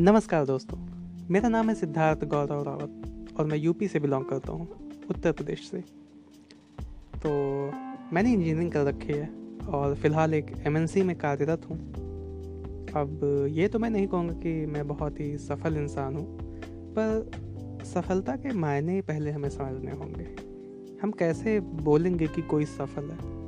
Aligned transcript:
नमस्कार 0.00 0.44
दोस्तों, 0.46 0.76
मेरा 1.30 1.48
नाम 1.48 1.68
है 1.68 1.74
सिद्धार्थ 1.74 2.24
गौरव 2.24 2.62
रावत 2.62 3.34
और 3.38 3.46
मैं 3.46 3.56
यूपी 3.58 3.88
से 3.88 4.00
बिलोंग 4.00 4.24
करता 4.24 4.52
हूँ, 4.52 4.66
उत्तर 5.10 5.32
प्रदेश 5.32 5.68
से। 5.70 5.80
तो 7.16 7.30
मैंने 8.12 8.32
इंजीनियरिंग 8.32 8.70
कर 8.72 8.84
रखी 8.84 9.12
है 9.12 9.28
और 9.68 9.94
फ़िलहाल 9.94 10.34
एक 10.34 10.52
एमएनसी 10.66 11.02
में 11.02 11.16
कार्यरत 11.18 11.66
हूँ। 11.70 11.76
अब 12.96 13.46
ये 13.50 13.68
तो 13.68 13.78
मैं 13.78 13.90
नहीं 13.90 14.06
कहूँगा 14.06 14.34
कि 14.34 14.66
मैं 14.66 14.86
बहुत 14.88 15.20
ही 15.20 15.36
सफल 15.38 15.76
इंसान 15.76 16.16
हूँ, 16.16 16.26
पर 16.98 17.84
सफलता 17.84 18.36
के 18.36 18.52
मायने 18.52 19.00
पहले 19.00 19.30
हमें 19.30 19.48
समझने 19.48 19.90
होंगे। 19.90 20.26
हम 21.02 21.10
कैसे 21.10 21.60
बोलेंगे 21.60 22.26
कि 22.26 22.42
कोई 22.42 22.64
सफल 22.64 23.10
है? 23.10 23.39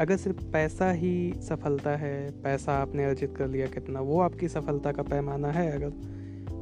अगर 0.00 0.16
सिर्फ़ 0.16 0.44
पैसा 0.44 0.90
ही 0.90 1.34
सफलता 1.42 1.90
है, 1.90 2.42
पैसा 2.42 2.72
आपने 2.72 3.04
अर्जित 3.04 3.34
कर 3.36 3.48
लिया 3.48 3.66
कितना, 3.66 4.00
वो 4.00 4.20
आपकी 4.20 4.48
सफलता 4.48 4.92
का 4.92 5.02
पैमाना 5.02 5.48
है 5.48 5.72
अगर। 5.72 5.90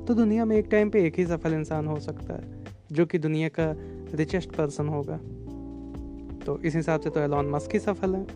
तो 0.09 0.14
दुनिया 0.14 0.45
में 0.45 0.56
एक 0.56 0.68
टाइम 0.70 0.90
पे 0.90 1.06
एक 1.06 1.18
ही 1.18 1.26
सफल 1.26 1.54
इंसान 1.54 1.86
हो 1.86 2.00
सकता 2.00 2.34
है, 2.34 2.64
जो 2.92 3.06
कि 3.06 3.18
दुनिया 3.18 3.48
का 3.48 3.74
रिचेस्ट 4.16 4.52
पर्सन 4.52 4.88
होगा। 4.88 5.16
तो 6.45 6.59
इस 6.59 6.76
हिसाब 6.76 7.00
से 7.00 7.10
तो 7.10 7.20
एलॉन 7.20 7.46
मस्क 7.50 7.72
ही 7.72 7.78
सफल 7.78 8.14
है। 8.14 8.26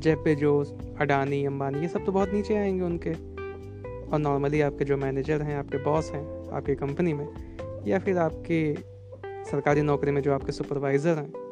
जेब 0.00 0.18
पे 0.18 0.34
जो 0.34 0.78
अडानी 1.00 1.44
अंबानी, 1.44 1.78
ये 1.78 1.88
सब 1.88 2.04
तो 2.04 2.12
बहुत 2.12 2.32
नीचे 2.32 2.56
आएँगे 2.56 2.84
उनके। 2.84 3.12
और 4.06 4.18
नॉर्मली 4.18 4.60
आपके 4.60 4.84
जो 4.84 4.96
मैनेजर 4.96 5.42
हैं, 5.42 5.56
आपके 5.56 5.78
बॉस 5.78 6.10
हैं, 6.10 6.50
आपकी 6.50 6.74
कंपनी 6.74 7.12
में, 7.12 7.28
या 7.86 7.98
फिर 7.98 8.18
आपके 8.18 8.74
सरकारी 9.26 9.82
नौकरी 9.82 10.10
में 10.10 10.22
जो 10.22 10.34
आपके 10.34 10.52
सुपरवाइज़र 10.52 11.18
हैं 11.18 11.45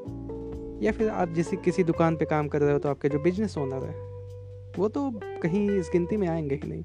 या 0.84 0.92
फिर 0.92 1.08
आप 1.08 1.28
जिस, 1.28 1.48
किसी 1.48 1.84
दुकान 1.84 2.16
पे 2.16 2.24
काम 2.24 2.48
कर 2.48 2.60
रहे 2.60 2.72
हो 2.72 2.78
तो 2.78 2.88
आपके 2.88 3.08
जो 3.08 3.18
बिज़नेस 3.18 3.58
ओनर 3.58 3.84
है, 3.84 4.14
वो 4.78 4.88
तो 4.88 5.20
कहीं 5.42 5.70
इस 5.70 5.90
गिनती 5.92 6.16
में 6.16 6.28
आएँगे 6.28 6.54
ही 6.54 6.68
नहीं। 6.68 6.82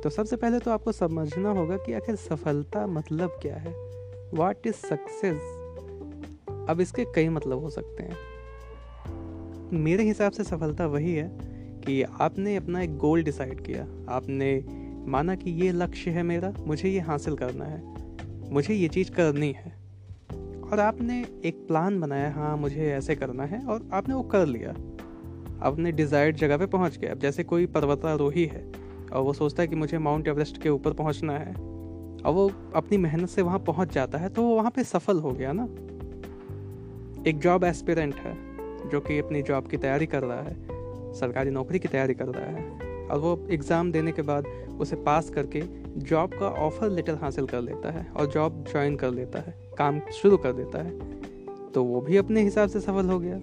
तो 0.00 0.10
सबसे 0.10 0.36
पहले 0.36 0.58
तो 0.58 0.70
आपको 0.70 0.92
समझना 0.92 1.50
होगा 1.50 1.76
कि 1.76 1.92
आखिर 1.92 2.16
सफलता 2.16 2.86
मतलब 2.86 3.38
क्या 3.42 3.56
है। 3.56 3.74
वाट 4.34 4.66
इज़ 4.66 4.74
सक्सेस 4.74 5.38
अब 6.68 6.78
इसके 6.80 7.04
कई 7.04 7.28
मतलब 7.28 7.58
हो 7.58 7.70
सकते 7.70 8.02
हैं। 8.02 8.16
मेरे 9.72 10.04
हिसाब 10.04 10.32
से 10.32 10.44
सफलता 10.44 10.86
वही 10.86 11.14
है 11.14 11.38
कि 11.86 12.02
आपने 12.02 12.56
अपना 12.56 12.82
एक 12.82 12.96
गोल 12.96 13.22
डिसाइड 13.22 13.60
किया। 13.60 13.82
आपने 14.08 14.64
माना 15.10 15.34
कि 15.34 15.50
ये 15.50 15.72
लक्ष्य 15.72 16.10
है 16.10 16.22
मेरा, 16.22 16.54
मुझे 16.58 16.88
ये 16.88 17.00
हासिल 17.00 17.36
करना 17.36 17.64
है। 17.64 17.82
मुझे 18.52 18.74
ये 18.74 18.88
चीज़ 18.88 19.10
करनी 19.10 19.52
है। 19.52 19.85
और 20.66 20.80
आपने 20.80 21.24
एक 21.44 21.64
प्लान 21.68 22.00
बनाया 22.00 22.30
हाँ 22.32 22.56
मुझे 22.56 22.90
ऐसे 22.92 23.14
करना 23.16 23.44
है 23.44 23.60
और 23.64 23.88
आपने 23.92 24.14
वो 24.14 24.22
कर 24.24 24.46
लिया। 24.46 24.70
अपने 25.62 25.92
डिज़ायर्ड 25.92 26.36
जगह 26.36 26.56
पे 26.56 26.66
पहुँच 26.66 26.96
गए। 26.98 27.08
अब 27.08 27.18
जैसे 27.18 27.44
कोई 27.44 27.66
पर्वतारोही 27.68 28.44
है 28.46 28.64
और 29.12 29.22
वो 29.22 29.32
सोचता 29.32 29.62
है 29.62 29.68
कि 29.68 29.76
मुझे 29.76 29.98
माउंट 29.98 30.28
एवरेस्ट 30.28 30.62
के 30.62 30.68
ऊपर 30.68 30.92
पहुँचना 30.92 31.32
है, 31.32 31.52
और 31.52 32.32
वो 32.32 32.50
अपनी 32.74 32.96
मेहनत 32.98 33.28
से 33.28 33.42
वहाँ 33.42 33.58
पहुँच 33.58 33.92
जाता 33.92 34.18
है 34.18 34.28
तो 34.28 34.42
वो 34.42 34.56
वहाँ 34.56 34.70
पे 34.70 34.84
सफल 34.84 35.18
हो 35.18 35.30
गया 35.32 35.52
ना। 35.52 35.64
एक 37.26 37.38
जॉब 37.38 37.64
एस्पिरेंट 37.64 38.14
है, 38.16 38.34
जो 38.88 39.00
कि 39.00 39.18
अपनी 39.18 39.42
जॉब 39.42 39.68
की 39.68 39.76
तैयारी 39.76 40.06
कर 40.06 40.22
रहा 40.22 40.40
है, 40.40 40.56
सरकारी 41.14 41.50
नौकरी 41.50 41.78
की 41.78 41.88
तैयारी 41.88 42.14
कर 42.14 42.26
रहा 42.26 42.46
है। 42.46 42.85
और 43.06 43.18
वो 43.18 43.46
एग्ज़ाम 43.50 43.92
देने 43.92 44.12
के 44.12 44.22
बाद 44.22 44.46
उसे 44.80 44.96
पास 44.96 45.30
करके 45.30 45.62
जॉब 46.00 46.34
का 46.38 46.48
ऑफ़र 46.60 46.90
लेटर 46.90 47.14
हासिल 47.14 47.46
कर 47.46 47.60
लेता 47.60 47.90
है 47.90 48.06
और 48.10 48.26
जॉब 48.26 48.64
ज्वाइन 48.70 48.96
कर 48.96 49.10
लेता 49.10 49.38
है, 49.38 49.54
काम 49.78 50.00
शुरू 50.12 50.36
कर 50.36 50.52
देता 50.52 50.82
है। 50.82 51.70
तो 51.72 51.84
वो 51.84 52.00
भी 52.00 52.16
अपने 52.16 52.42
हिसाब 52.42 52.68
से 52.68 52.80
सफल 52.80 53.08
हो 53.08 53.18
गया। 53.18 53.38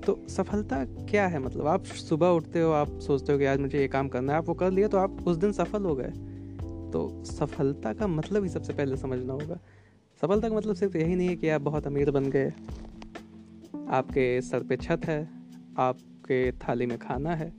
तो 0.00 0.18
सफलता 0.28 0.84
क्या 1.10 1.26
है 1.26 1.38
मतलब? 1.38 1.66
आप 1.66 1.84
सुबह 1.84 2.28
उठते 2.28 2.60
हो, 2.60 2.70
आप 2.72 2.98
सोचते 2.98 3.32
हो 3.32 3.38
कि 3.38 3.44
आज 3.44 3.60
मुझे 3.60 3.78
ये 3.78 3.88
काम 3.88 4.08
करना 4.08 4.32
है, 4.32 4.38
आप 4.38 4.48
वो 4.48 4.54
कर 4.54 4.70
लिया 4.70 4.88
तो 4.88 4.98
आप 4.98 5.28
उस 5.28 5.36
दिन 5.36 5.52
सफल 5.52 5.84
हो 5.84 5.94
गए। 5.94 6.12
तो 6.92 7.22
सफलता 7.24 7.92
का 7.92 8.06
मतलब 8.06 8.42
ही 8.42 8.48
सबसे 8.48 8.72
पहले 8.72 8.96
समझना 8.96 9.32
होगा। 9.32 9.58
सफलता 10.22 10.48
का 10.48 10.54
मतलब 10.54 10.74
सिर्फ़ 10.74 10.96
यही 10.96 11.14
नहीं 11.14 11.28
है 11.28 11.36
कि 11.36 11.48
आप 11.48 11.60
बहुत 11.60 11.86
अमीर 11.86 12.10
बन 12.10 12.30
गए। 12.30 12.52
आपके 13.90 14.40
सर 14.40 14.62
पे 14.62 14.76
छत 14.76 15.04
है, 15.04 15.22
आपके 15.78 16.50
थाली 16.52 16.86
में 16.86 16.98
खाना 16.98 17.34
है 17.34 17.52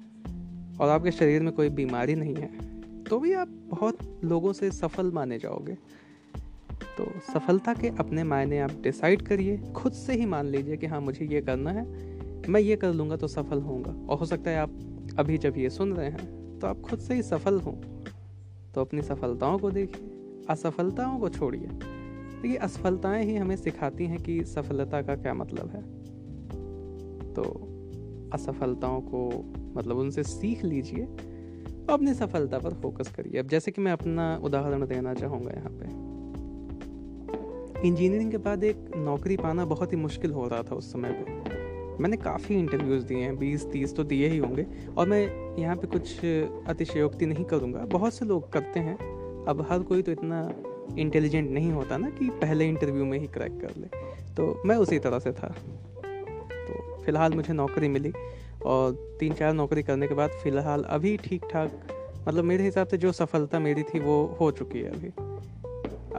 और 0.82 0.90
आपके 0.90 1.12
शरीर 1.12 1.42
में 1.42 1.52
कोई 1.54 1.70
बीमारी 1.70 2.16
नहीं 2.16 2.36
है 2.36 2.50
तो 3.04 3.20
भी 3.20 3.34
आप 3.34 3.48
बहुत 3.70 3.98
लोगों 4.24 4.54
से 4.54 4.72
सफल 4.72 5.12
माने 5.12 5.38
जाओगे। 5.40 5.74
तो 6.98 7.06
सफलता 7.34 7.74
के 7.74 7.88
अपने 8.00 8.24
मायने 8.24 8.60
आप 8.60 8.72
डिसाइड 8.84 9.22
करिए, 9.22 9.58
खुद 9.76 9.94
से 9.94 10.14
ही 10.14 10.26
मान 10.26 10.48
लीजिए 10.48 10.78
कि 10.78 10.86
हाँ 10.86 11.02
मुझे 11.02 11.26
ये 11.26 11.42
करना 11.42 11.72
है, 11.72 11.86
मैं 12.50 12.60
ये 12.60 12.76
कर 12.76 12.94
लूँगा 12.94 13.16
तो 13.16 13.28
सफल 13.28 13.62
होऊँगा। 13.62 13.92
और 14.10 14.18
हो 14.18 14.26
सकता 14.26 14.52
है 14.52 14.58
आप 14.58 14.80
अभी 15.20 15.38
जब 15.38 15.58
ये 15.58 15.70
सुन 15.70 15.94
रहे 15.94 16.10
हैं 16.10 16.60
तो 16.60 16.68
आप 16.68 16.82
खुद 16.82 17.00
से 17.00 17.14
ही 17.14 17.24
सफल 17.24 17.60
हों। 17.60 17.74
तो 18.74 18.82
अपनी 18.82 19.02
सफलताओं 19.02 19.58
को 19.60 19.72
देखिए, 19.72 20.10
असफलताओं 20.50 21.20
को 21.20 21.30
छोड़िए। 21.30 21.68
देखिए, 21.68 22.56
असफलताएँ 22.56 23.26
ही 23.26 23.36
हमें 23.36 23.56
सिखाती 23.56 24.06
हैं 24.06 24.22
कि 24.24 24.44
सफलता 24.46 25.02
का 25.02 25.16
क्या 25.16 25.34
मतलब 25.34 25.70
है। 25.70 25.82
तो 27.34 27.44
असफलताओं 28.34 29.02
को 29.02 29.30
मतलब 29.78 29.98
उनसे 29.98 30.24
सीख 30.24 30.64
लीजिए 30.64 31.04
और 31.04 31.94
अपनी 31.94 32.14
सफलता 32.14 32.60
पर 32.60 32.74
फोकस 32.74 33.14
करिए। 33.16 33.40
अब 33.40 33.48
जैसे 33.48 33.72
कि 33.72 33.82
मैं 33.82 33.92
अपना 33.92 34.36
उदाहरण 34.44 34.86
देना 34.88 35.14
चाहूँगा 35.14 35.52
यहाँ 35.52 35.72
पे। 35.72 36.00
इंजीनियरिंग 37.88 38.32
के 38.32 38.38
बाद 38.38 38.64
एक 38.64 38.92
नौकरी 38.96 39.38
पाना 39.38 39.66
बहुत 39.66 39.92
ही 39.94 39.98
मुश्किल 39.98 40.32
हो 40.32 40.48
रहा 40.48 40.64
था 40.64 40.76
उस 40.76 40.92
समय 40.94 41.12
पे। 41.12 42.00
मैंने 42.00 42.18
काफ़ी 42.18 42.56
इंटरव्यूज़ 42.56 43.06
दिए 43.06 43.18
हैं 43.18 43.38
बीस 43.38 43.66
तीस 43.72 43.96
तो 43.96 44.04
दिए 44.04 44.28
ही 44.28 44.38
होंगे, 44.38 44.66
और 44.98 45.08
मैं 45.08 45.58
यहाँ 45.60 45.76
पे 45.76 45.88
कुछ 45.88 46.26
अतिशयोक्ति 46.68 47.26
नहीं 47.26 47.46
करूँगा। 47.46 47.80
बहुत 47.80 48.14
से 48.14 48.26
लोग 48.26 48.52
करते 48.54 48.80
हैं, 48.80 48.96
अब 49.46 49.66
हर 49.70 49.80
कोई 49.80 50.02
तो 50.02 50.12
इतना 50.12 50.54
इंटेलिजेंट 50.98 51.50
नहीं 51.52 51.72
होता 51.72 51.98
ना 51.98 52.10
कि 52.10 52.30
पहले 52.30 52.68
इंटरव्यू 52.68 53.06
में 53.06 53.18
ही 53.20 53.28
क्रैक 53.28 53.60
कर 53.62 53.80
ले। 53.80 53.88
तो 54.36 54.62
मैं 54.66 54.76
उसी 54.76 55.00
तरह 55.00 55.20
से 55.20 55.32
था। 55.32 55.48
तो 55.48 57.02
फ़िलहाल 57.04 57.34
मुझे 57.34 57.54
नौकरी 57.54 57.88
मिली। 57.88 58.14
और 58.66 59.18
तीन 59.20 59.34
चार 59.34 59.54
नौकरी 59.54 59.84
करने 59.84 60.08
के 60.08 60.14
बाद 60.14 60.30
फ़िलहाल 60.44 60.84
अभी 60.84 61.18
ठीक 61.18 61.46
ठाक 61.52 61.88
मतलब 62.28 62.44
मेरे 62.44 62.64
हिसाब 62.64 62.88
से 62.88 62.98
जो 62.98 63.12
सफलता 63.12 63.60
मेरी 63.60 63.84
थी 63.84 64.00
वो 64.00 64.38
हो 64.42 64.52
चुकी 64.52 64.80
है 64.80 64.92
अभी। 64.92 65.12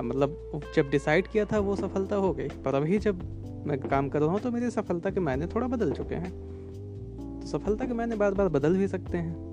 मतलब 0.03 0.61
जब 0.75 0.91
डिसाइड 0.91 1.27
किया 1.27 1.45
था 1.45 1.59
वो 1.59 1.77
सफलता 1.77 2.17
हो 2.17 2.33
गई, 2.33 2.49
पर 2.49 2.75
अभी 2.75 2.99
जब 2.99 3.23
मैं 3.67 3.79
काम 3.81 4.09
कर 4.09 4.21
रहा 4.21 4.31
हूँ 4.31 4.41
तो 4.41 4.51
मेरी 4.51 4.71
सफलता 4.71 5.11
के 5.11 5.21
मायने 5.21 5.47
थोड़ा 5.47 5.67
बदल 5.67 5.93
चुके 5.93 6.15
हैं। 6.15 6.31
तो 7.41 7.47
सफलता 7.47 7.87
के 7.87 7.95
मायने 7.95 8.17
बार 8.17 8.35
बार 8.35 8.49
बदल 8.49 8.77
भी 8.77 8.89
सकते 8.89 9.19
हैं। 9.19 9.52